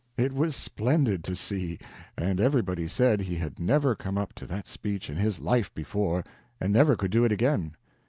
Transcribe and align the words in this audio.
It 0.17 0.33
was 0.33 0.55
splendid 0.55 1.23
to 1.25 1.35
see; 1.35 1.77
and 2.17 2.39
everybody 2.39 2.87
said 2.87 3.21
he 3.21 3.35
had 3.35 3.59
never 3.59 3.93
come 3.93 4.17
up 4.17 4.33
to 4.33 4.47
that 4.47 4.67
speech 4.67 5.11
in 5.11 5.17
his 5.17 5.39
life 5.39 5.71
before, 5.75 6.23
and 6.59 6.73
never 6.73 6.95
could 6.95 7.11
do 7.11 7.23
it 7.23 7.31
again. 7.31 7.75